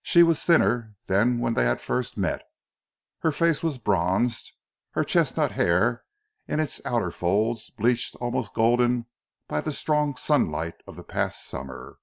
She 0.00 0.22
was 0.22 0.42
thinner 0.42 0.94
than 1.04 1.38
when 1.38 1.52
they 1.52 1.66
had 1.66 1.82
first 1.82 2.16
met, 2.16 2.40
her 3.18 3.30
face 3.30 3.62
was 3.62 3.76
bronzed, 3.76 4.52
her 4.92 5.04
chestnut 5.04 5.52
hair 5.52 6.02
in 6.48 6.60
its 6.60 6.80
outer 6.86 7.10
folds 7.10 7.68
bleached 7.68 8.14
almost 8.16 8.54
golden 8.54 9.04
by 9.48 9.60
the 9.60 9.72
strong 9.72 10.16
sunlight 10.16 10.76
of 10.86 10.96
the 10.96 11.04
past 11.04 11.44
summer. 11.46 11.98